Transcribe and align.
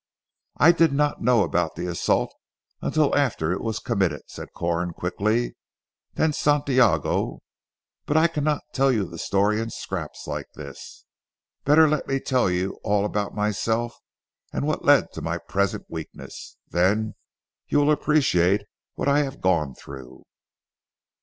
"I 0.57 0.71
did 0.71 0.93
not 0.93 1.21
know 1.21 1.43
about 1.43 1.75
the 1.75 1.85
assault 1.85 2.33
until 2.81 3.15
after 3.15 3.51
it 3.51 3.61
was 3.61 3.77
committed," 3.77 4.23
said 4.25 4.47
Corn 4.51 4.93
quickly, 4.93 5.53
"then 6.15 6.33
Santiago 6.33 7.43
but 8.07 8.17
I 8.17 8.25
cannot 8.25 8.63
tell 8.73 8.91
you 8.91 9.05
the 9.05 9.19
story 9.19 9.61
in 9.61 9.69
scraps 9.69 10.25
like 10.25 10.47
this. 10.55 11.05
Better 11.65 11.87
let 11.87 12.07
me 12.07 12.19
tell 12.19 12.49
you 12.49 12.79
all 12.83 13.05
about 13.05 13.35
myself, 13.35 13.95
and 14.51 14.65
what 14.65 14.83
led 14.83 15.11
to 15.11 15.21
my 15.21 15.37
present 15.37 15.85
weakness. 15.87 16.57
Then 16.67 17.13
you 17.67 17.77
will 17.77 17.91
appreciate 17.91 18.63
what 18.95 19.07
I 19.07 19.19
have 19.19 19.39
gone 19.39 19.75
through." 19.75 20.23